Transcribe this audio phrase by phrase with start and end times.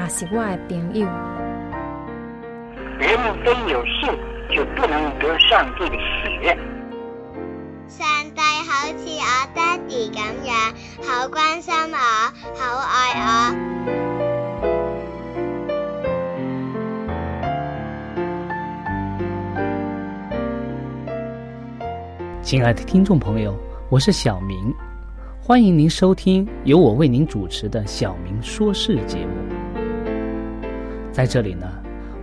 [0.00, 1.06] 也是我的朋友。
[3.00, 4.08] 人们非有信，
[4.48, 6.56] 就不能得上帝的喜悦。
[7.88, 10.54] 上帝好似我爹哋咁样，
[11.02, 11.96] 好关心我，
[12.54, 13.28] 好爱我。
[22.42, 23.54] 亲爱的听众朋友，
[23.90, 24.72] 我是小明。
[25.42, 29.57] 欢迎您收听由我为您主持的《小明说事》节目。
[31.18, 31.66] 在这里呢，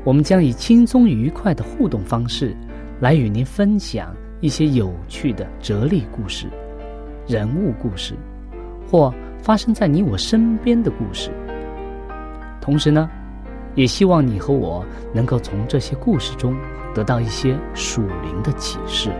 [0.05, 2.55] 我们将以轻松愉快的互动方式，
[3.01, 6.47] 来与您分享一些有趣的哲理故事、
[7.27, 8.13] 人物故事，
[8.89, 11.29] 或发生在你我身边的故事。
[12.61, 13.09] 同时呢，
[13.73, 14.81] 也希望你和我
[15.13, 16.55] 能够从这些故事中
[16.93, 19.11] 得到一些属灵的启示。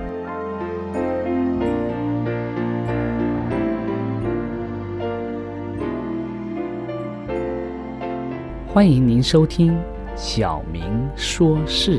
[8.76, 9.72] 欢迎您收听
[10.18, 11.98] 《小明说事》。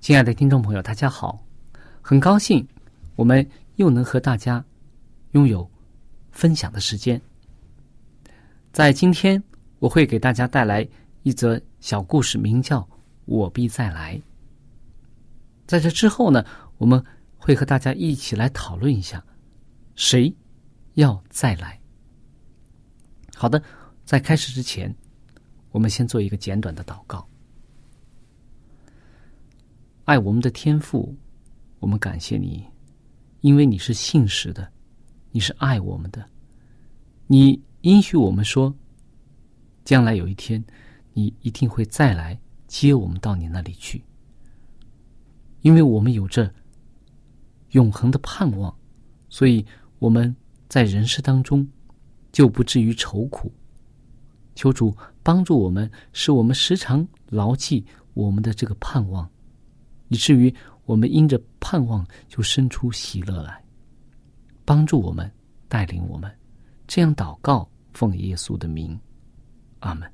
[0.00, 1.46] 亲爱的听众朋友，大家好！
[2.02, 2.66] 很高兴
[3.14, 4.64] 我们又能和大家
[5.30, 5.70] 拥有
[6.32, 7.22] 分享的时间。
[8.72, 9.40] 在今天，
[9.78, 10.84] 我会给大家带来
[11.22, 12.80] 一则小故事，名叫
[13.26, 14.16] 《我必再来》。
[15.68, 16.44] 在这之后呢，
[16.78, 17.00] 我们
[17.38, 19.24] 会和大家一起来讨论一下
[19.94, 20.34] 谁。
[20.94, 21.78] 要再来。
[23.34, 23.62] 好的，
[24.04, 24.94] 在开始之前，
[25.70, 27.26] 我们先做一个简短的祷告。
[30.04, 31.16] 爱我们的天父，
[31.78, 32.66] 我们感谢你，
[33.40, 34.70] 因为你是信实的，
[35.30, 36.28] 你是爱我们的，
[37.26, 38.74] 你应许我们说，
[39.84, 40.62] 将来有一天，
[41.14, 44.04] 你一定会再来接我们到你那里去，
[45.62, 46.52] 因为我们有着
[47.70, 48.76] 永恒的盼望，
[49.28, 49.64] 所以
[49.98, 50.36] 我们。
[50.70, 51.66] 在人世当中，
[52.30, 53.52] 就不至于愁苦。
[54.54, 59.28] 求主帮助我们，使我们时常牢记我们的这个盼望，
[60.10, 60.54] 以至于
[60.84, 63.60] 我们因着盼望就生出喜乐来。
[64.64, 65.28] 帮助我们，
[65.66, 66.30] 带领我们，
[66.86, 68.96] 这样祷告，奉耶稣的名，
[69.80, 70.08] 阿门。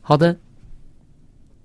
[0.00, 0.34] 好的，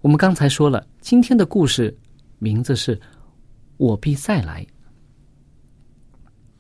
[0.02, 1.98] 我们刚才说了，今天的故事
[2.38, 3.00] 名字是
[3.78, 4.68] “我必再来”。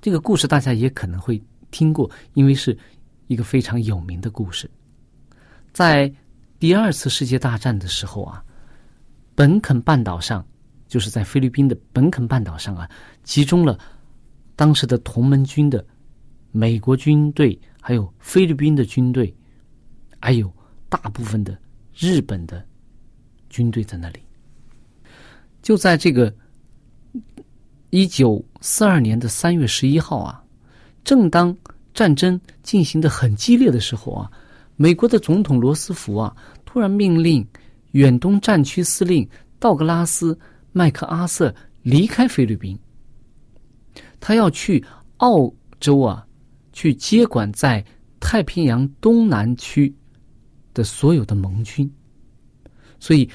[0.04, 1.42] 这个故事大家也可能会
[1.72, 2.78] 听过，因为是
[3.28, 4.70] 一个非常有名的故事。
[5.72, 6.14] 在
[6.60, 8.44] 第二次世界大战的时候啊，
[9.34, 10.46] 本肯半岛上，
[10.90, 12.92] 就是在菲律宾的本肯半岛上啊，
[13.24, 13.80] 集中了
[14.58, 15.86] 当时的同盟军的
[16.52, 19.34] 美国军队，还有菲律宾的军队，
[20.20, 20.54] 还有
[20.90, 21.58] 大部分的
[21.96, 22.62] 日本的
[23.48, 24.20] 军队在那里。
[25.62, 26.36] 就在这个。
[27.94, 30.44] 一九四二年的三月十一号啊，
[31.04, 31.56] 正当
[31.94, 34.32] 战争进行的很激烈的时候啊，
[34.78, 37.48] 美国的总统罗斯福啊，突然命令
[37.92, 40.34] 远东战区司令道格拉斯·
[40.72, 41.54] 麦克阿瑟
[41.84, 42.76] 离开菲律宾，
[44.20, 44.84] 他要去
[45.18, 46.26] 澳洲啊，
[46.72, 47.86] 去接管在
[48.20, 49.94] 太平洋东南区
[50.74, 51.88] 的所有的盟军，
[53.00, 53.30] 所以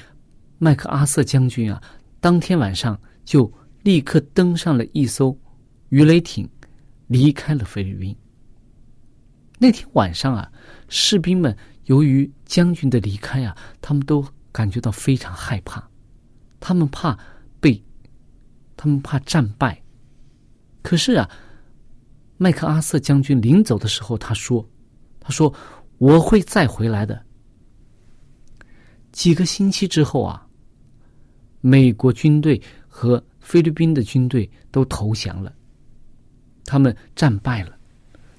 [0.57, 1.81] 麦克阿瑟将军啊，
[2.19, 3.49] 当天晚上就。
[3.89, 5.35] 立刻登上了一艘
[5.87, 6.47] 鱼雷艇，
[7.07, 8.15] 离开了菲律宾。
[9.57, 10.51] 那天晚上啊，
[10.89, 15.89] 士兵们由于将军的离开啊，他们都感觉到非常害怕，
[16.59, 17.17] 他们怕
[17.59, 17.83] 被，
[18.77, 19.81] 他们怕战败。
[20.83, 21.27] 可是啊，
[22.37, 24.69] 麦克阿瑟将军临走的时候，他说
[25.19, 25.51] ：“他说
[25.97, 27.25] 我会再回来的。”
[29.11, 30.47] 几个星期之后啊，
[31.61, 35.51] 美国军队和菲律宾的军队都投降了，
[36.65, 37.75] 他们战败了，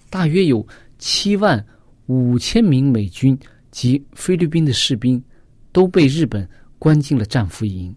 [0.08, 0.64] 大约有
[1.00, 1.66] 七万
[2.06, 3.36] 五千名美军
[3.72, 5.20] 及菲律宾的士兵
[5.72, 6.48] 都被日本
[6.78, 7.92] 关进了战俘营。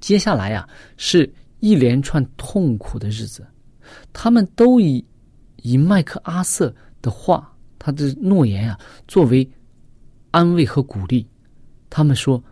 [0.00, 0.68] 接下来呀，
[0.98, 3.46] 是一连串痛苦的日子，
[4.12, 5.02] 他们都以
[5.62, 9.50] 以麦克阿瑟的话，他的诺言啊，作为
[10.30, 11.26] 安慰和鼓励。
[11.88, 12.44] 他们说，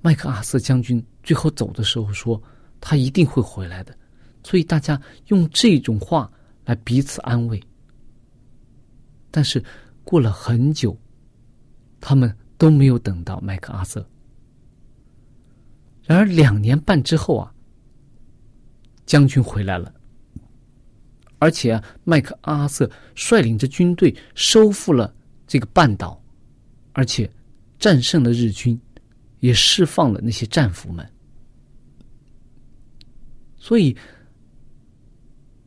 [0.00, 2.40] 麦克阿瑟将军最后走的时候说，
[2.80, 3.92] 他一定会回来的。
[4.44, 6.30] 所以大家用这种话
[6.64, 7.60] 来彼此安慰。
[9.32, 9.62] 但是
[10.04, 10.96] 过了很久，
[12.00, 14.08] 他们都没有等到麦克阿瑟。
[16.04, 17.52] 然而两年半之后啊，
[19.04, 19.92] 将军回来了，
[21.40, 25.12] 而且啊，麦克阿瑟率领着军队收复了
[25.48, 26.22] 这个半岛，
[26.92, 27.28] 而且
[27.80, 28.80] 战胜了日军，
[29.40, 31.04] 也释放了那些战俘们。
[33.66, 33.96] 所以，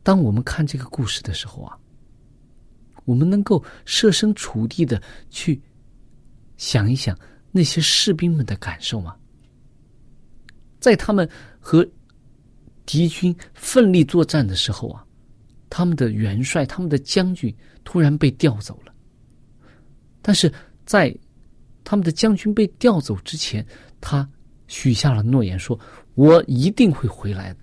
[0.02, 1.76] 当我们看这个故事的时候啊，
[3.04, 5.60] 我们能够设身处地的去
[6.56, 7.14] 想一想
[7.50, 9.14] 那些士兵们的感受吗？
[10.78, 11.86] 在他们和
[12.86, 15.06] 敌军奋力作战的时候啊，
[15.68, 17.54] 他们的元帅、他们的将军
[17.84, 18.94] 突然被调走了。
[20.22, 20.50] 但是
[20.86, 21.14] 在
[21.84, 23.62] 他们的将军被调走之前，
[24.00, 24.26] 他
[24.68, 25.78] 许下了诺言，说
[26.16, 27.60] ：“我一定会回来的，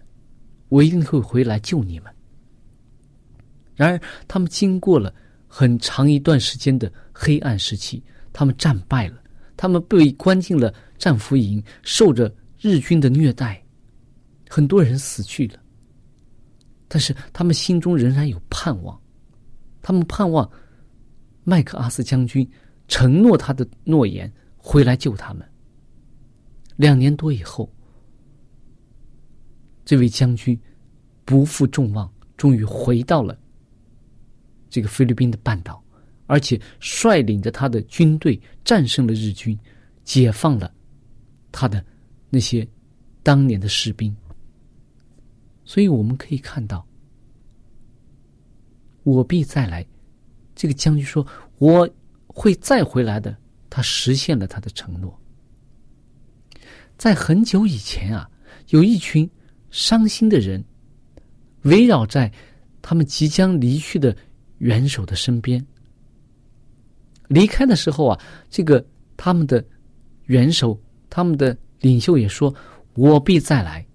[0.70, 2.14] 我一定会回来救你们。”
[3.76, 5.14] 然而，他们经过了
[5.48, 8.04] 很长一段时间的黑暗时期，
[8.34, 9.22] 他们战败了，
[9.56, 12.34] 他们被关进了战俘营，受着。
[12.60, 13.64] 日军的虐待，
[14.50, 15.60] 很多人死去了。
[16.88, 19.00] 但是他们心中仍然有盼望，
[19.80, 20.50] 他们盼望
[21.44, 22.50] 麦克阿瑟将军
[22.88, 25.48] 承诺他的诺言回来救他们。
[26.78, 27.72] 两年多以后，
[29.88, 30.60] 这位将军
[31.24, 33.40] 不负众望，终于回到了
[34.70, 35.82] 这个菲律宾的半岛，
[36.26, 39.58] 而且率领着他的军队战胜了日军，
[40.04, 40.70] 解放了
[41.54, 41.82] 他的。
[42.30, 42.68] 那些
[43.24, 44.14] 当年的士兵，
[45.64, 46.86] 所以我们可以看到，
[49.04, 49.88] 我必再来。
[50.54, 51.26] 这个将军说
[51.60, 51.90] ：“我
[52.26, 53.34] 会再回来的。”
[53.72, 55.18] 他实现了他的承诺。
[56.98, 58.30] 在很久以前啊，
[58.68, 59.30] 有一群
[59.70, 60.64] 伤心的人
[61.64, 62.32] 围绕在
[62.82, 64.16] 他们即将离去的
[64.58, 65.66] 元首的身边。
[67.28, 68.20] 离开的时候啊，
[68.50, 68.86] 这个
[69.16, 69.64] 他们的
[70.26, 70.80] 元首，
[71.10, 71.58] 他们的。
[71.82, 72.52] 领袖也说
[72.98, 73.86] ：“我必再来。”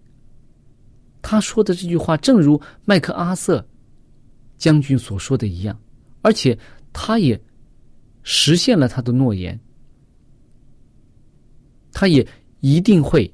[1.20, 3.66] 他说的这句话，正如麦克阿瑟
[4.56, 5.76] 将军所说的一样，
[6.20, 6.56] 而且
[6.92, 7.38] 他也
[8.22, 9.58] 实现了他的诺言。
[11.90, 12.24] 他也
[12.60, 13.28] 一定会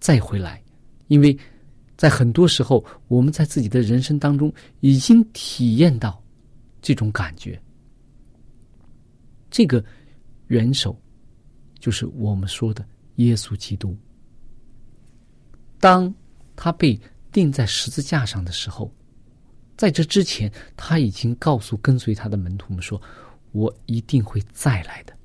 [0.00, 0.64] 再回来，
[1.08, 1.38] 因为
[1.96, 6.22] 在很多时候，我们在自己的人生当中已经体验到
[6.80, 7.60] 这种感觉。
[9.50, 9.82] 这个
[10.48, 10.96] 元首
[11.78, 12.84] 就是我们说的。
[13.16, 13.96] 耶稣基督，
[15.80, 16.14] 当
[16.54, 17.00] 他被
[17.32, 18.94] 钉在十字架上的时候，
[19.74, 23.00] 在这之前，他已经告诉跟随他的门徒们说
[23.52, 25.16] ：“我一定会再来的。”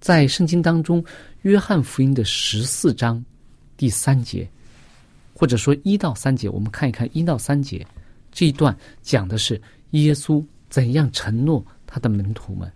[0.00, 1.02] 在圣经当中，
[1.42, 3.22] 《约翰福音》的十四章
[3.76, 4.50] 第三节，
[5.42, 7.84] 或者说一到三节，我们看一看一到三节
[8.30, 12.70] 这一段，讲的是耶稣怎样承诺他的门徒们。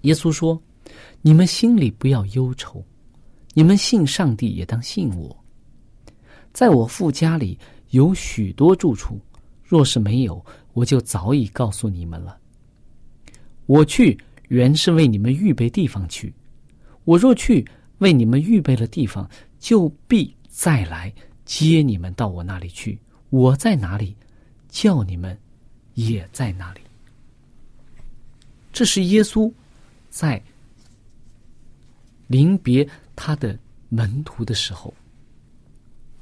[0.00, 0.60] 耶稣说。
[1.20, 2.82] 你们心里不要忧愁，
[3.52, 5.36] 你们信上帝也当信我。
[6.52, 7.58] 在我父家里
[7.90, 9.20] 有许多住处，
[9.62, 12.38] 若是没有，我就早已告诉你们了。
[13.66, 16.32] 我去原是为你们预备地方去，
[17.04, 17.64] 我若去
[17.98, 19.28] 为你们预备了地方，
[19.60, 21.12] 就必再来
[21.44, 22.98] 接你们到我那里去。
[23.30, 24.16] 我在哪里，
[24.68, 25.38] 叫你们
[25.94, 26.80] 也在哪里。
[28.72, 29.52] 这是耶稣
[30.10, 30.42] 在。
[32.26, 32.86] 临别
[33.16, 34.92] 他的门徒的时候，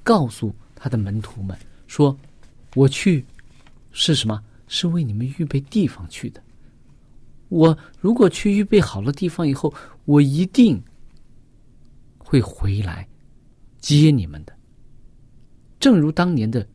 [0.05, 2.17] 告诉他的门徒们说
[2.77, 3.27] ：“我去
[3.91, 4.41] 是什么？
[4.69, 6.41] 是为你们预备地方去的。
[7.49, 9.73] 我如果去预备好了地方以后，
[10.05, 10.81] 我一定
[12.19, 13.09] 会回来
[13.95, 14.57] 接你们的。
[15.79, 16.67] 正如当年的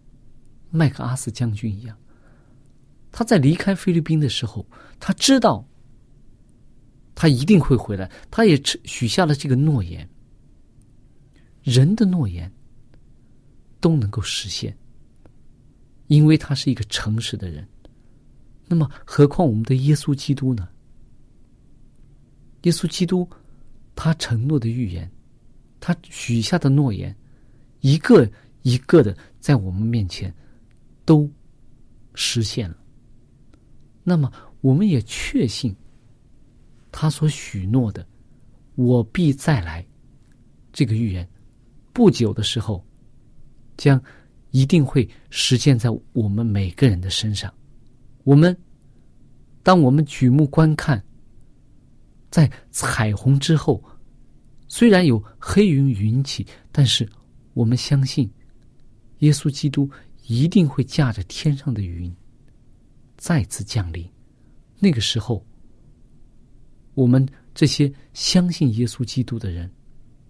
[0.70, 1.98] 麦克阿瑟将军一样，
[3.12, 4.66] 他在离开菲律宾的时候，
[5.00, 5.66] 他知道。”
[7.14, 10.10] 他一定会回来，他也许下了这个诺言。
[11.62, 12.52] 人的诺言
[13.80, 14.76] 都能够实现，
[16.08, 17.68] 因为他是一个诚实的人。
[18.66, 20.68] 那么，何况我们的耶稣基督呢？
[22.64, 23.30] 耶稣基督
[23.94, 25.12] 他承诺的预言，
[25.82, 27.14] 他许下的诺言，
[27.82, 28.30] 一个
[28.62, 30.34] 一个的在我们面前
[31.04, 31.30] 都
[32.14, 32.78] 实现了。
[34.04, 35.76] 那么，我们也确信
[36.92, 38.08] 他所许诺的
[38.76, 39.86] “我必再来”
[40.72, 41.28] 这个预言，
[41.92, 42.86] 不久的时候
[43.76, 44.02] 将
[44.52, 47.52] 一定会实现在我们每个人的身上。
[48.24, 48.56] 我们，
[49.64, 51.04] 当我们举目观看，
[52.30, 53.84] 在彩虹之后，
[54.74, 57.06] 虽然有黑云云起，但是
[57.54, 58.32] 我们相信，
[59.18, 59.92] 耶稣基督
[60.28, 62.10] 一定会驾着天上的云。
[63.18, 64.10] 再次降临，
[64.80, 65.46] 那个时候，
[66.94, 69.70] 我们这些相信耶稣基督的人，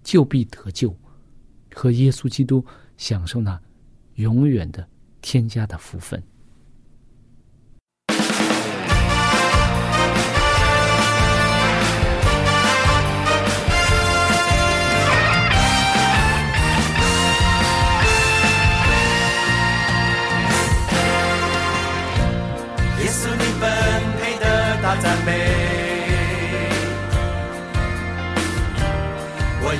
[0.04, 0.92] 就必得救，
[1.76, 2.66] 和耶稣基督
[2.98, 3.62] 享受那
[4.16, 4.90] 永远的
[5.22, 6.22] 天家的福分。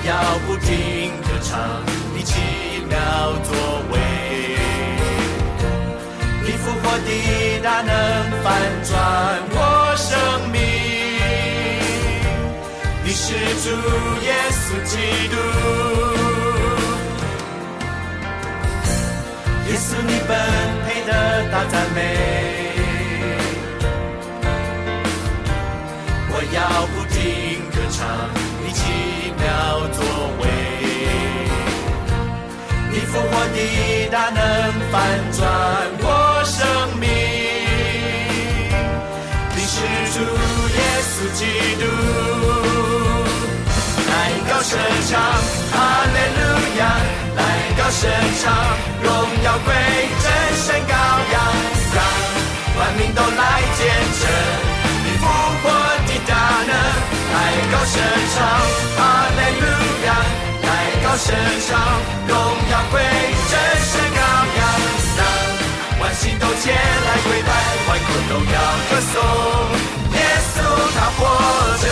[0.04, 1.60] 要不停歌唱
[2.16, 2.34] 你奇
[2.90, 2.98] 妙
[3.44, 3.54] 作
[3.92, 4.00] 为，
[6.44, 7.92] 你复活的大能
[8.44, 8.46] 翻
[8.84, 8.92] 转
[9.52, 9.56] 我
[9.96, 10.10] 生
[10.52, 10.60] 命，
[13.04, 13.70] 你是主
[14.26, 14.98] 耶稣基
[15.30, 15.36] 督，
[19.70, 20.30] 耶稣你本
[20.84, 21.12] 配的
[21.52, 22.00] 大赞美。
[26.34, 27.20] 我要不停
[27.70, 28.00] 歌唱
[28.66, 28.82] 你奇
[33.12, 34.40] 复活的大能
[34.90, 34.96] 翻
[35.34, 35.40] 转
[36.00, 36.06] 我
[36.46, 36.64] 生
[36.98, 37.10] 命，
[39.54, 39.76] 你是
[40.14, 40.18] 主
[40.80, 40.80] 耶
[41.12, 41.44] 稣基
[41.76, 41.84] 督，
[44.08, 44.12] 来
[44.48, 45.12] 高声唱
[45.74, 45.76] 哈
[46.08, 46.40] 利路
[46.80, 46.82] 亚，
[47.36, 47.40] 来
[47.78, 48.10] 高声
[48.42, 48.48] 唱
[49.04, 49.12] 荣
[49.44, 49.68] 耀归
[50.24, 50.26] 真
[50.56, 50.96] 神羔
[51.34, 51.36] 羊，
[51.94, 52.00] 让
[52.80, 53.42] 万民都来
[53.76, 53.80] 见
[54.22, 54.24] 证
[55.04, 55.68] 你复活
[56.08, 56.32] 的大
[56.66, 56.72] 能。
[57.34, 57.36] 来
[57.74, 57.94] 高声
[58.34, 58.40] 唱，
[58.96, 59.00] 哈
[59.36, 59.66] 利路
[61.12, 61.18] 亚！
[61.18, 61.36] 来高声
[61.68, 61.70] 唱，
[62.28, 62.36] 荣
[62.72, 63.02] 耀归
[63.50, 63.54] 真
[63.84, 64.20] 神羔
[64.58, 64.60] 羊，
[65.18, 65.20] 让
[66.00, 67.50] 万心都前来跪拜，
[67.88, 68.56] 万国都要
[68.90, 69.16] 歌颂，
[70.14, 70.18] 耶
[70.54, 70.56] 稣
[70.96, 71.20] 他活
[71.82, 71.86] 着，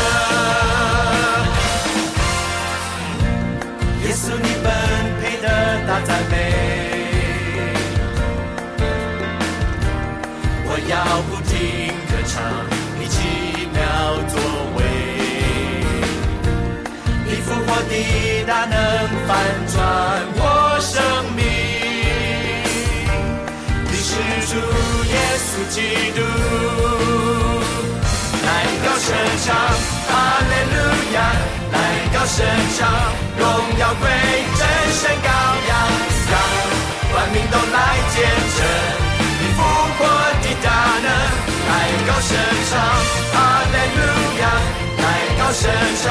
[4.05, 4.67] 耶稣你本
[5.21, 5.45] 配的
[5.85, 6.33] 大赞美，
[10.65, 10.93] 我要
[11.29, 11.53] 不停
[12.09, 12.78] 歌唱。
[25.59, 25.81] 稣基
[26.15, 26.21] 督，
[28.45, 28.47] 来
[28.85, 29.07] 高声
[29.43, 29.47] 唱
[30.07, 30.11] 哈
[30.47, 30.75] 利路
[31.13, 31.17] 亚，
[31.73, 31.75] 来
[32.13, 32.37] 高声
[32.77, 32.79] 唱
[33.37, 33.43] 荣
[33.77, 34.07] 耀归
[34.55, 34.61] 真
[34.95, 35.27] 神羔
[35.67, 35.71] 羊，
[36.31, 36.33] 让
[37.13, 37.77] 万民都来
[38.15, 38.17] 见
[38.55, 38.59] 证
[39.19, 39.59] 你复
[39.97, 39.99] 活
[40.39, 40.67] 的大
[41.03, 41.07] 能，
[41.67, 41.71] 来
[42.07, 42.29] 高声
[42.69, 42.71] 唱
[43.33, 43.37] 哈
[43.73, 44.01] 利路
[44.39, 44.43] 亚，
[44.97, 45.03] 来
[45.39, 45.61] 高声
[46.01, 46.07] 唱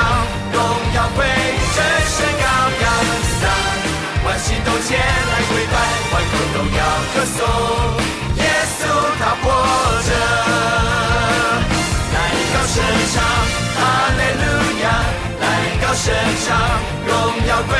[0.52, 0.56] 荣
[0.94, 1.24] 耀归。
[4.38, 5.74] 心都前来跪拜，
[6.12, 6.80] 万口都要
[7.12, 7.40] 歌颂，
[9.18, 9.44] 他活
[10.06, 10.10] 着。
[12.14, 12.16] 来
[12.52, 12.76] 高声
[13.12, 13.16] 唱
[13.76, 13.80] 哈
[14.18, 14.44] 利路
[14.82, 14.84] 亚，
[15.40, 15.44] 来
[15.82, 16.04] 高声
[16.44, 16.46] 唱
[17.06, 17.12] 荣
[17.46, 17.72] 耀归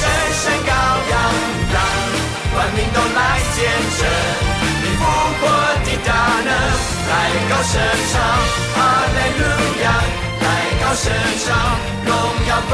[0.00, 0.04] 真
[0.40, 0.70] 神羔
[1.10, 1.14] 羊，
[1.72, 1.76] 让
[2.54, 3.18] 万民都来
[3.54, 3.58] 见
[3.98, 4.00] 证
[4.82, 5.00] 你复
[5.40, 5.42] 活
[5.84, 6.10] 的大
[6.46, 6.50] 能。
[7.10, 7.12] 来
[7.50, 7.72] 高声
[8.12, 8.14] 唱
[8.74, 8.76] 哈
[9.14, 9.42] 利路
[9.82, 9.84] 亚，
[10.40, 10.46] 来
[10.82, 11.04] 高声
[11.44, 11.46] 唱
[12.06, 12.10] 荣
[12.48, 12.72] 耀归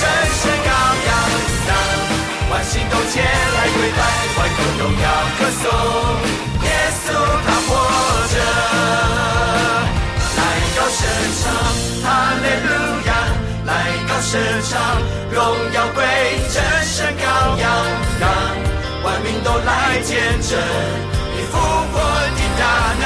[0.00, 0.02] 真
[0.40, 0.68] 神羔
[1.08, 1.10] 羊。
[2.50, 4.00] 万心都前来跪拜，
[4.38, 5.04] 万口都要
[5.38, 5.64] 歌颂，
[7.04, 7.12] 耶稣
[7.44, 7.70] 他活
[8.32, 8.34] 着。
[10.38, 10.40] 来
[10.74, 11.00] 高声
[11.40, 11.42] 唱
[12.02, 12.06] 哈
[12.40, 12.68] 利路
[13.06, 13.10] 亚，
[13.66, 13.70] 来
[14.08, 14.32] 高声
[14.64, 14.72] 唱
[15.30, 15.36] 荣
[15.74, 15.98] 耀归
[16.52, 17.22] 真神羔
[17.60, 17.62] 羊，
[18.20, 18.24] 让
[19.04, 20.50] 万民都来见证
[21.36, 22.62] 你复活的大
[23.00, 23.04] 能。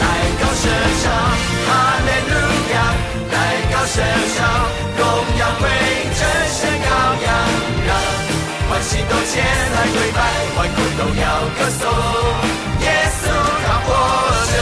[0.00, 0.02] 来
[0.40, 0.64] 高声
[1.02, 1.04] 唱
[1.66, 1.68] 哈
[2.06, 2.32] 利路
[2.72, 2.74] 亚，
[3.30, 3.34] 来
[3.70, 3.94] 高声
[4.36, 4.40] 唱
[4.96, 5.02] 荣
[5.38, 5.62] 耀归
[6.16, 6.88] 真神羔
[7.24, 7.28] 羊。
[8.70, 10.18] 万心都前来跪拜，
[10.56, 11.22] 万国都要
[11.58, 11.82] 歌颂，
[13.14, 13.24] 耶稣
[13.64, 13.88] 他活
[14.50, 14.52] 着。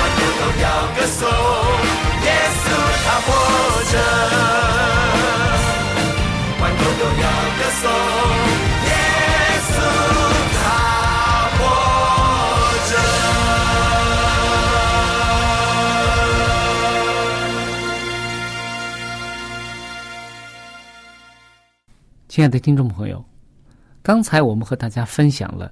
[0.00, 1.20] 万国都要歌颂，
[2.24, 2.28] 耶
[2.60, 2.64] 稣
[3.04, 3.28] 他活
[3.92, 3.94] 着。
[6.60, 7.24] 万国都要
[7.58, 7.84] 歌颂。
[22.28, 23.22] 亲爱的听众朋友，
[24.02, 25.70] 刚才我们和大家分享了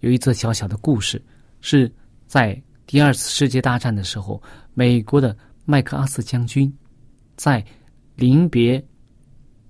[0.00, 1.22] 有一则小小的故事，
[1.60, 1.90] 是
[2.26, 4.40] 在第二次世界大战的时候，
[4.74, 6.72] 美国的麦克阿瑟将军
[7.36, 7.64] 在
[8.14, 8.82] 临别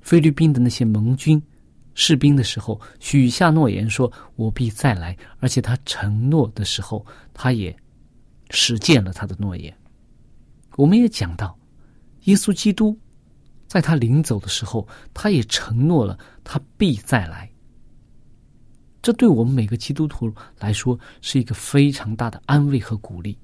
[0.00, 1.42] 菲律宾的那些盟军
[1.94, 7.74] 士兵的时候，许下诺言说：“我必再来。”而且他承诺的时候，他也
[8.50, 9.74] 实践了他的诺言。
[10.76, 11.58] 我们也讲到，
[12.24, 12.98] 耶稣基督
[13.66, 17.50] 在他临走的时候，他也承诺了他必再来。
[19.06, 23.38] 这对我们每个基督徒来说是一个非常大的安慰和鼓励。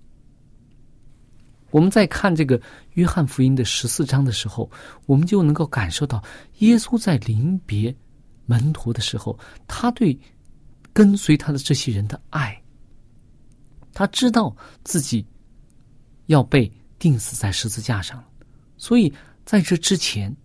[1.71, 2.61] 我们在看这个
[2.95, 4.69] 约翰福音的十四章的时候，
[5.07, 6.21] 我们就能够感受到
[6.59, 7.95] 耶稣在临别。
[8.45, 9.39] 门徒的时候，
[9.69, 10.19] 他对
[10.93, 12.61] 跟随他的这些人的爱，
[13.95, 14.53] 他知道
[14.83, 15.25] 自己
[16.27, 18.27] 要被钉死在十字架上了，
[18.77, 19.11] 所以
[19.45, 20.37] 在这之前，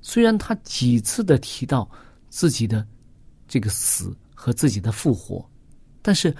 [0.00, 1.86] 虽然他几次的提到
[2.30, 2.88] 自己的
[3.46, 5.48] 这个死和自己的复活，
[6.02, 6.34] 但是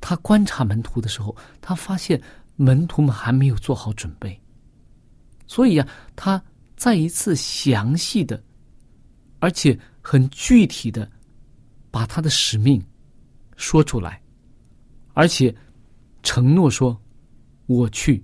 [0.00, 2.18] 他观察门徒的时候，他发现
[2.54, 4.40] 门徒们还没有做好准备，
[5.46, 6.42] 所以呀，他
[6.74, 8.42] 再一次详细的，
[9.40, 9.78] 而且。
[10.08, 11.10] 很具体的，
[11.90, 12.80] 把他的使命
[13.56, 14.22] 说出来，
[15.14, 15.52] 而且
[16.22, 16.96] 承诺说
[17.66, 18.22] ：“我去，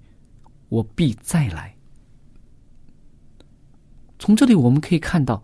[0.68, 1.76] 我必再来。”
[4.16, 5.42] 从这里我们可以看到，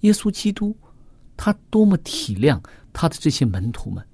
[0.00, 0.76] 耶稣基督
[1.36, 2.60] 他多么体谅
[2.92, 4.04] 他的这些门徒们。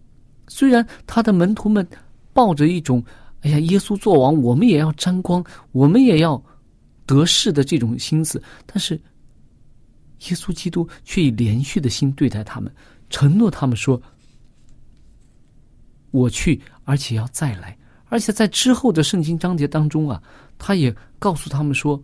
[0.48, 1.86] 虽然他的门徒们
[2.32, 3.02] 抱着一种
[3.42, 6.42] “哎呀，耶稣做王，我们也要沾光，我们也要
[7.06, 9.00] 得势”的这种心思，但是。
[10.28, 12.72] 耶稣基督却以连续的心对待他们，
[13.10, 14.00] 承诺他们说
[16.12, 17.76] ：“我去，而且要再来。”
[18.06, 20.22] 而且在之后的圣经章节当中啊，
[20.58, 22.00] 他也告诉他们说：“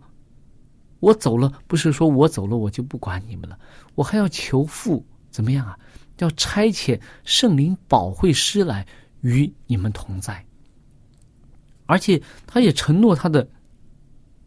[0.99, 3.57] 我走了，不是说我走了我就不管你们了，
[3.95, 5.77] 我还要求父怎么样啊？
[6.17, 8.85] 要差遣圣灵保惠师来
[9.21, 10.45] 与你们同在。”
[11.85, 13.47] 而且他也承诺他的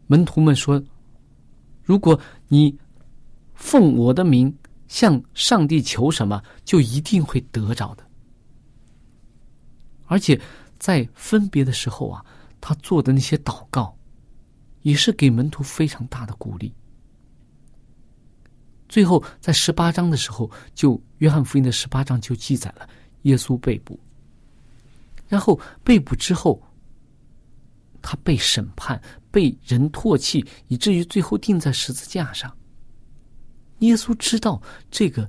[0.07, 0.81] 门徒们说
[1.83, 2.77] ：“如果你……”
[3.55, 4.53] 奉我的名
[4.87, 8.03] 向上帝求什么，就一定会得着的。
[10.07, 10.41] 而且
[10.79, 12.25] 在分别的时候啊，
[12.59, 13.95] 他做的那些祷告，
[14.83, 16.73] 也是给门徒非常大的鼓励。
[18.87, 22.87] 最后在十八章的时候，就约翰福音的十八章就记载了
[23.23, 23.99] 耶稣被捕，
[25.27, 26.61] 然后被捕之后，
[28.01, 32.55] 他被审判，被人唾弃，以至于最后钉在十字架上。
[33.79, 35.27] 耶稣知道这个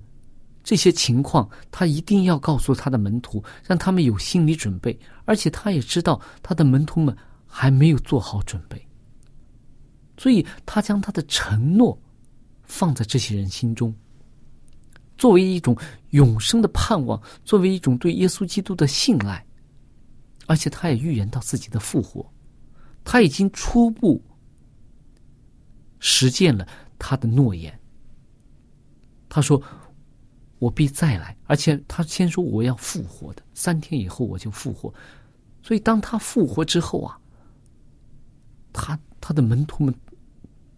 [0.63, 4.99] 这些情况，他一定要告诉他的门徒，让他们有心理准备。
[5.25, 8.87] 而且他也知道他的门徒们还没有做好准备，
[10.17, 11.99] 所以他将他的承诺
[12.63, 13.95] 放在这些人心中，
[15.17, 15.77] 作为一种
[16.11, 19.45] 永生的盼望，作为一种对耶稣基督的信赖。
[20.47, 22.31] 而且他也预言到自己的复活，
[23.03, 24.23] 他已经初步
[26.01, 27.81] 实践了他的诺言。
[29.27, 29.61] 他说
[30.61, 34.93] ：“我必再来，而且他先说我要复活的，三天以后我就复活。
[35.63, 37.19] 所以当他复活之后啊，
[38.71, 39.95] 他他的门徒们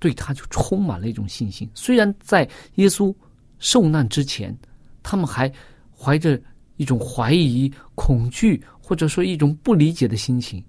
[0.07, 1.69] 对他就充满了一种信心。
[1.75, 3.13] 虽然在耶稣
[3.59, 4.57] 受难之前，
[5.03, 5.53] 他们还
[5.91, 6.41] 怀着
[6.77, 10.63] 一种怀疑、恐惧，或者说一种不理解的心情。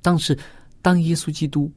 [0.00, 0.38] 但是
[0.80, 1.68] 当耶稣基督。”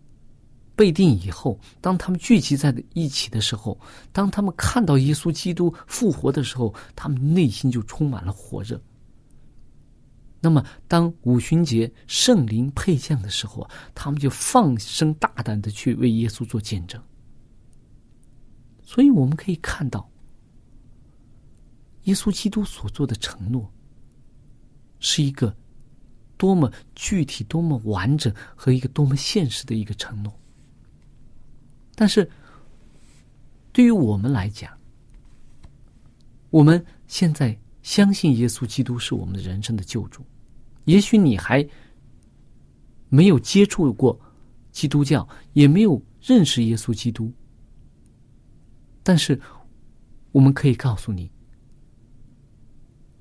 [0.74, 3.80] 被定以后，当他们聚集在一起的时候，
[4.12, 8.82] 当他们看到耶稣基督复活的时候，他们内心就充满了火热。
[10.43, 16.99] 那么，当五旬节圣灵配降的时候他们就放声大胆的去为耶稣做见证。
[18.82, 20.10] 所以，我们可以看到，
[22.06, 23.71] 耶稣基督所做的承诺，
[24.99, 25.56] 是一个
[26.38, 30.34] 多么具体、多么完整和一个多么现实的一个承诺。
[31.93, 32.27] 但是，
[33.71, 34.75] 对于我们来讲，
[36.49, 40.26] 我们现在相信耶稣基督是我们人生的救主。
[40.86, 41.67] 也许你还
[43.10, 44.20] 没有接触过
[44.72, 47.32] 基督教，也没有认识耶稣基督。
[49.04, 49.39] 但是，
[50.32, 51.30] 我们可以告诉你，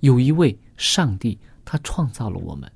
[0.00, 2.70] 有一位上帝，他创造了我们。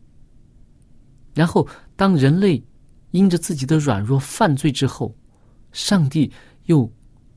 [1.34, 1.66] 然后，
[1.96, 2.62] 当人类
[3.10, 5.14] 因着自己的软弱犯罪之后，
[5.72, 6.30] 上帝
[6.64, 6.90] 又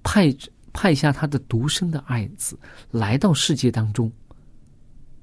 [0.03, 0.33] 派
[0.71, 2.57] 派下他的独生的爱子
[2.91, 4.11] 来到世界当中，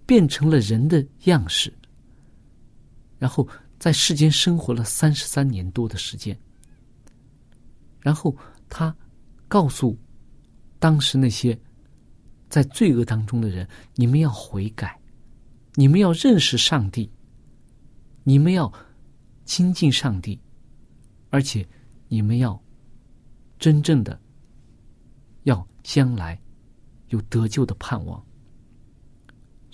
[0.06, 1.72] 变成了人的样式，
[3.18, 6.38] 然后在世间生活了三十三年多的时间。
[8.00, 8.36] 然后
[8.68, 8.94] 他
[9.48, 9.98] 告诉
[10.78, 11.58] 当时那些
[12.48, 15.00] 在罪恶当中的人：“你们要悔改，
[15.74, 17.10] 你们要认识上帝，
[18.22, 18.72] 你们要
[19.44, 20.38] 亲近上帝，
[21.30, 21.66] 而且
[22.08, 22.60] 你们要。”
[23.56, 24.20] 真正的
[25.44, 26.38] 要将来
[27.08, 28.22] 有得救的盼望。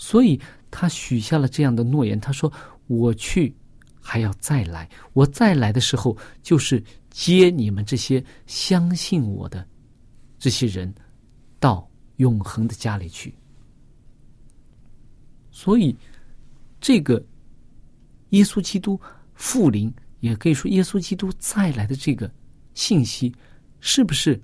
[0.02, 2.50] 所以他许下了这样的诺言，他说
[2.88, 3.54] ：“我去，
[4.00, 4.88] 还要再来。
[5.12, 9.68] 我再来的时候，就是接你们这些相信我的
[10.38, 10.90] 这些人
[11.58, 11.86] 到
[12.16, 13.34] 永恒的家里去。”
[15.52, 15.94] 所以，
[16.80, 17.22] 这个
[18.30, 18.98] 耶稣基督
[19.34, 22.32] 复临，也可以说耶稣基督再来的这个
[22.72, 23.30] 信息，
[23.80, 24.40] 是不是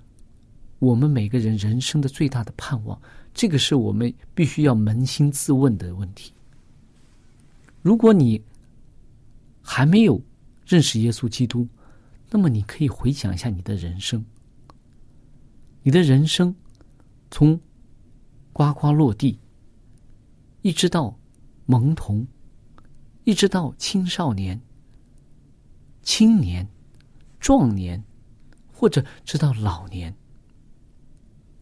[0.80, 3.00] 我们每个人人生的最大的盼望？
[3.36, 6.32] 这个是我们必须要扪心自问的问题。
[7.82, 8.42] 如果你
[9.60, 10.18] 还没有
[10.64, 11.68] 认识耶稣基督，
[12.30, 14.24] 那么你可以回想一下你的人生。
[15.82, 16.56] 你的人生
[17.30, 17.60] 从
[18.54, 19.38] 呱呱落地。
[20.62, 21.16] 一直到
[21.66, 22.26] 懵童，
[23.24, 24.60] 一直到青少年、
[26.02, 26.66] 青年、
[27.38, 28.02] 壮年，
[28.72, 30.12] 或者直到老年，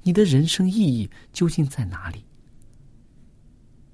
[0.04, 2.24] 你的人生意义究竟在哪里？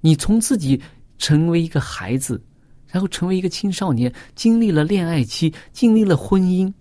[0.03, 0.81] 你从自己
[1.17, 2.43] 成为一个孩子，
[2.87, 6.73] 然后成为一个青少年，经历了恋爱期，经历了婚姻，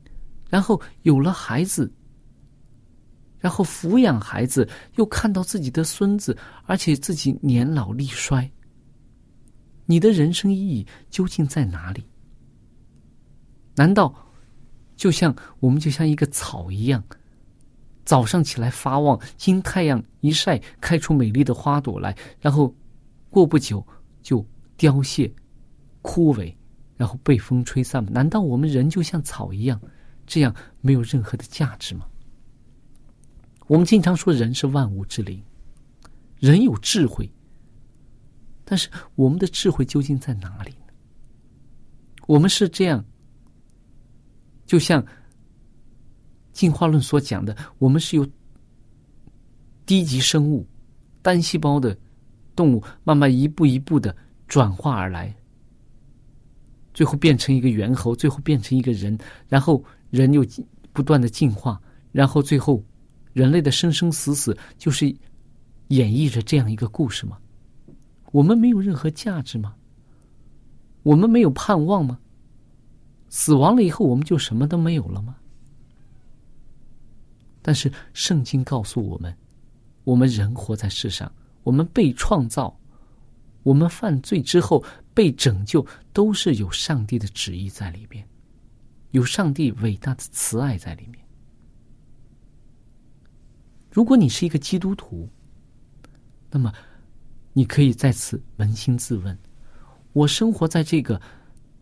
[0.49, 1.89] 然后有了孩子。
[3.37, 8.49] 然后抚养孩子，又看到自己的孙子，而且自己年老力衰。
[9.85, 12.03] 你的人生意义究竟在哪里？
[13.75, 14.13] 难道
[14.97, 17.01] 就像我们就像一个草一样，
[18.10, 22.76] 早上起来发旺，经太阳一晒，开出美丽的花朵来，然后
[23.30, 23.86] 过不久
[24.24, 24.43] 就
[24.78, 25.32] 凋谢、
[26.02, 26.52] 枯萎，
[26.98, 28.04] 然后被风吹散？
[28.12, 29.80] 难道我们人就像草一样，
[30.26, 32.08] 这样没有任何的价值吗？
[33.67, 35.39] 我们经常说人是万物之灵，
[36.39, 37.32] 人有智慧，
[38.65, 40.93] 但是我们的智慧究竟在哪里呢？
[42.26, 43.06] 我们是这样，
[44.65, 45.06] 就像
[46.60, 48.28] 进化论所讲的，我们是由
[49.86, 50.67] 低级生物、
[51.22, 51.98] 单细胞的
[52.54, 54.13] 动物，慢慢一步一步的
[54.45, 55.34] 转化而来，
[56.93, 59.17] 最后变成一个猿猴，最后变成一个人，
[59.48, 60.45] 然后人又
[60.91, 62.84] 不断的进化，然后最后。
[63.32, 65.06] 人类的生生死死，就是
[65.89, 67.38] 演绎着这样一个故事吗？
[68.32, 69.76] 我们没有任何价值吗？
[71.04, 72.19] 我们没有盼望吗？
[73.30, 75.38] 死亡了以后，我们就什么都没有了吗？
[77.69, 79.32] 但是圣经告诉我们，
[80.03, 82.75] 我们人活在世上，我们被创造，
[83.62, 88.27] 我们犯罪之后被拯救，都是有上帝的旨意在里边，
[89.12, 91.23] 有上帝伟大的慈爱在里面。
[93.91, 95.29] 如果你是一个基督徒，
[96.49, 96.73] 那么
[97.53, 99.38] 你可以在此扪心自问：
[100.13, 101.21] 我生活在这个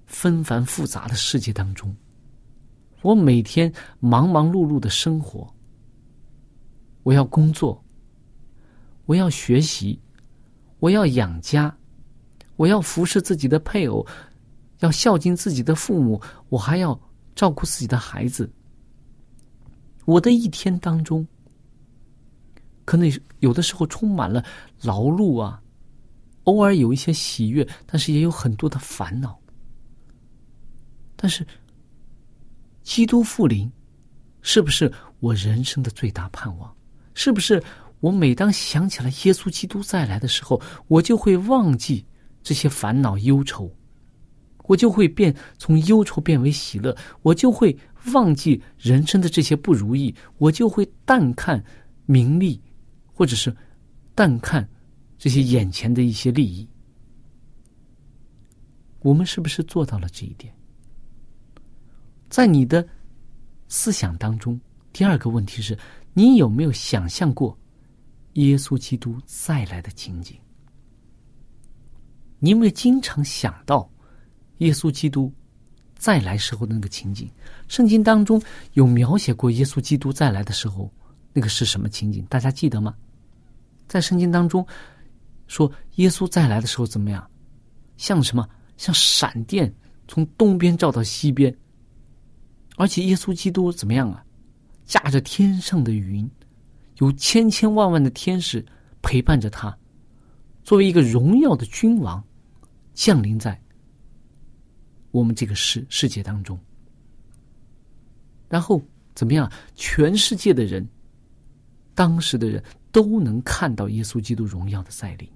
[0.06, 1.95] 纷繁复杂的世界当中，
[3.04, 3.71] 我每天
[4.02, 5.50] 忙忙碌碌的生活，
[7.08, 7.82] 我要工作，
[9.06, 9.98] 我要学习，
[10.80, 11.74] 我要养家，
[12.58, 14.06] 我要服侍自己的配偶，
[14.80, 17.00] 要孝敬自己的父母，我还要
[17.34, 18.52] 照顾自己的孩子。
[20.04, 21.26] 我的一天当中。
[22.84, 24.43] 可能有的时候充满了
[24.82, 25.62] 劳碌啊，
[26.43, 29.39] 偶尔有一些喜悦，但是也有很多的烦恼。
[31.15, 31.48] 但是，
[32.84, 33.72] 基督复临，
[34.41, 34.91] 是不是
[35.22, 36.74] 我人生的最大盼望？
[37.17, 37.62] 是不是
[37.99, 42.06] 我每当想起来耶稣基督再来的时候，我就会忘记
[42.43, 43.71] 这些烦恼忧愁，
[44.65, 47.75] 我就会变从忧愁变为喜乐，我就会
[48.13, 51.62] 忘记人生的这些不如意，我就会淡看
[52.06, 52.62] 名利。
[53.12, 53.51] 或者是
[54.13, 54.69] 淡看
[55.17, 56.69] 这些眼前的一些利益，
[58.99, 60.53] 我们是不是做到了这一点？
[62.30, 62.88] 在你的
[63.67, 64.62] 思想当中，
[64.93, 65.75] 第二个问题是
[66.17, 67.56] 你有没有想象过
[68.34, 70.36] 耶稣基督再来的情景？
[72.39, 73.88] 你有没有经常想到
[74.58, 75.32] 耶稣基督
[75.95, 77.30] 再来时候的那个情景？
[77.67, 78.41] 圣经当中
[78.73, 80.91] 有描写过耶稣基督再来的时候，
[81.34, 82.25] 那个是什么情景？
[82.25, 82.95] 大家记得吗？
[83.88, 84.65] 在圣经当中，
[85.45, 87.30] 说耶稣再来的时候怎么样？
[87.97, 88.49] 像什么？
[88.75, 89.71] 像闪电
[90.08, 91.56] 从东边照到西边。
[92.75, 94.23] 而且耶稣基督怎么样啊？
[94.88, 96.28] 驾着天上的云，
[96.97, 98.65] 有千千万万的天使
[99.04, 99.78] 陪伴着他，
[100.63, 102.23] 作为一个荣耀的君王，
[102.95, 103.62] 降临在
[105.12, 106.60] 我们这个世世界当中。
[108.50, 108.82] 然后
[109.13, 109.52] 怎么样？
[109.76, 110.84] 全世界的人，
[111.93, 112.63] 当时的人。
[112.89, 115.30] 都能看到耶稣基督荣耀的在临，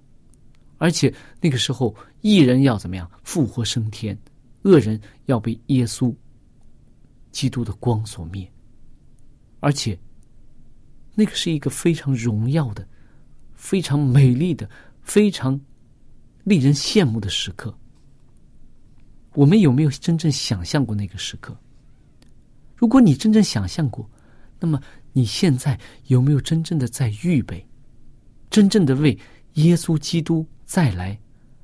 [0.80, 4.18] 而且那个时候，一人要怎么样复活升天，
[4.64, 6.12] 恶人要被耶稣
[7.32, 8.52] 基督的光所灭，
[9.62, 9.98] 而且
[11.16, 12.86] 那个是一个非常荣耀的、
[13.54, 14.70] 非常美丽的、
[15.02, 15.58] 非常
[16.44, 17.74] 令人羡慕的时刻。
[19.34, 21.58] 我们有没有真正想象过那个时刻？
[22.76, 24.10] 如果你真正想象过，
[24.60, 24.82] 那么
[25.14, 27.66] 你现在有没有真正的在预备，
[28.50, 29.18] 真正的为
[29.54, 31.18] 耶稣基督再来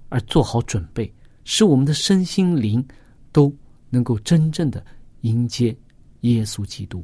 [0.09, 1.11] 而做好准备，
[1.43, 2.85] 使我们的身心灵
[3.31, 3.53] 都
[3.89, 4.85] 能够真正的
[5.21, 5.75] 迎接
[6.21, 7.03] 耶稣基督？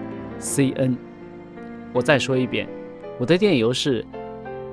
[0.41, 0.97] c n。
[1.93, 2.67] 我再说一遍，
[3.17, 4.05] 我的电邮是。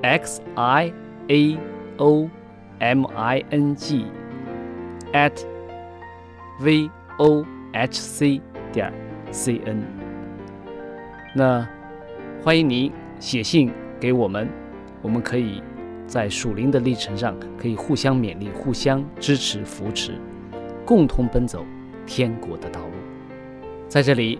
[0.01, 0.93] x i
[1.27, 1.57] a
[1.97, 2.29] o
[2.79, 4.05] m i n g
[5.11, 5.43] at
[6.61, 8.93] v o h c 点
[9.29, 9.83] c n。
[11.35, 11.67] 那
[12.41, 14.47] 欢迎您写信给我们，
[15.01, 15.61] 我们可以
[16.07, 20.13] 在属灵的历程上可以互相勉励、互相支持、扶持，
[20.85, 21.65] 共同奔走
[22.05, 22.93] 天国的道路。
[23.89, 24.39] 在这里，